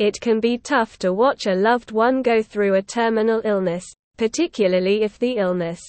It 0.00 0.18
can 0.18 0.40
be 0.40 0.56
tough 0.56 0.98
to 1.00 1.12
watch 1.12 1.46
a 1.46 1.54
loved 1.54 1.92
one 1.92 2.22
go 2.22 2.42
through 2.42 2.76
a 2.76 2.80
terminal 2.82 3.42
illness, 3.44 3.84
particularly 4.16 5.02
if 5.02 5.18
the 5.18 5.36
illness 5.36 5.82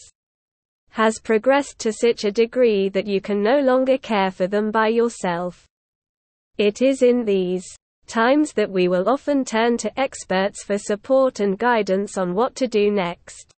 has 0.90 1.18
progressed 1.18 1.80
to 1.80 1.94
such 1.94 2.26
a 2.26 2.32
degree 2.32 2.90
that 2.90 3.08
you 3.08 3.22
can 3.22 3.42
no 3.42 3.62
longer 3.62 3.98
care 3.98 4.30
for 4.30 4.48
them 4.48 4.70
by 4.70 4.90
yourself. 4.90 5.66
It 6.58 6.82
is 6.82 7.04
in 7.04 7.24
these 7.24 7.64
times 8.06 8.52
that 8.52 8.70
we 8.70 8.90
will 8.90 9.08
often 9.08 9.46
turn 9.46 9.78
to 9.78 9.98
experts 9.98 10.62
for 10.66 10.78
support 10.78 11.40
and 11.40 11.58
guidance 11.58 12.18
on 12.18 12.36
what 12.36 12.54
to 12.56 12.68
do 12.68 12.92
next. 12.92 13.54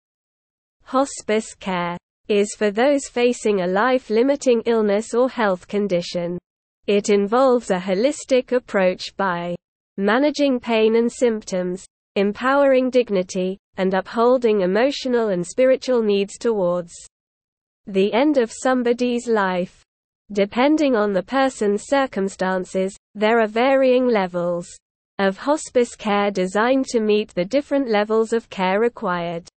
Hospice 0.84 1.56
care 1.56 1.98
is 2.28 2.54
for 2.56 2.70
those 2.70 3.08
facing 3.08 3.62
a 3.62 3.68
life-limiting 3.68 4.62
illness 4.68 5.16
or 5.16 5.30
health 5.30 5.68
condition. 5.68 6.38
It 6.86 7.10
involves 7.10 7.72
a 7.72 7.80
holistic 7.80 8.52
approach 8.52 9.18
by 9.18 9.56
managing 9.98 10.60
pain 10.60 10.96
and 10.96 11.12
symptoms, 11.12 11.86
empowering 12.16 12.90
dignity, 12.90 13.58
and 13.78 13.94
upholding 13.94 14.62
emotional 14.62 15.30
and 15.30 15.46
spiritual 15.46 16.02
needs 16.02 16.38
towards 16.38 16.92
the 17.88 18.14
end 18.14 18.38
of 18.38 18.52
somebody's 18.52 19.28
life. 19.28 19.84
Depending 20.32 20.96
on 20.96 21.14
the 21.14 21.22
person's 21.22 21.84
circumstances, 21.86 22.96
there 23.14 23.40
are 23.40 23.48
varying 23.48 24.08
levels 24.08 24.68
of 25.20 25.38
hospice 25.38 25.96
care 25.96 26.32
designed 26.32 26.86
to 26.88 27.00
meet 27.00 27.34
the 27.36 27.46
different 27.46 27.88
levels 27.88 28.34
of 28.34 28.50
care 28.50 28.80
required. 28.80 29.48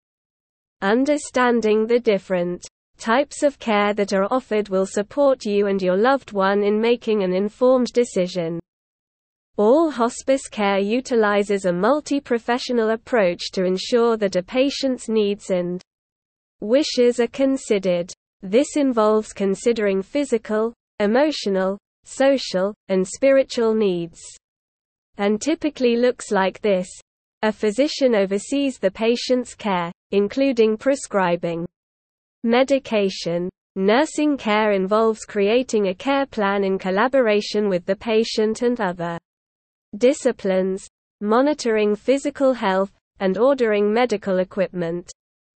Understanding 0.82 1.86
the 1.86 1.98
different 1.98 2.66
types 2.98 3.42
of 3.42 3.58
care 3.58 3.94
that 3.94 4.12
are 4.12 4.28
offered 4.30 4.68
will 4.68 4.86
support 4.86 5.44
you 5.44 5.66
and 5.66 5.80
your 5.80 5.96
loved 5.96 6.32
one 6.32 6.62
in 6.62 6.80
making 6.80 7.22
an 7.22 7.32
informed 7.32 7.92
decision. 7.92 8.60
All 9.58 9.90
hospice 9.90 10.48
care 10.48 10.78
utilizes 10.78 11.64
a 11.64 11.72
multi-professional 11.72 12.90
approach 12.90 13.50
to 13.52 13.64
ensure 13.64 14.18
that 14.18 14.36
a 14.36 14.42
patient's 14.42 15.08
needs 15.08 15.48
and 15.48 15.80
wishes 16.60 17.20
are 17.20 17.26
considered. 17.28 18.12
This 18.42 18.76
involves 18.76 19.32
considering 19.32 20.02
physical, 20.02 20.74
emotional, 21.00 21.78
social, 22.04 22.74
and 22.88 23.08
spiritual 23.08 23.72
needs. 23.72 24.20
And 25.16 25.40
typically 25.40 25.96
looks 25.96 26.30
like 26.30 26.60
this. 26.60 26.88
A 27.40 27.50
physician 27.50 28.14
oversees 28.14 28.78
the 28.78 28.90
patient's 28.90 29.54
care, 29.54 29.90
including 30.10 30.76
prescribing 30.76 31.66
medication. 32.44 33.48
Nursing 33.74 34.36
care 34.36 34.72
involves 34.72 35.24
creating 35.24 35.88
a 35.88 35.94
care 35.94 36.26
plan 36.26 36.62
in 36.62 36.78
collaboration 36.78 37.70
with 37.70 37.86
the 37.86 37.96
patient 37.96 38.60
and 38.60 38.78
other 38.82 39.18
disciplines, 39.98 40.88
monitoring 41.20 41.96
physical 41.96 42.52
health, 42.52 42.92
and 43.20 43.38
ordering 43.38 43.92
medical 43.92 44.38
equipment. 44.38 45.10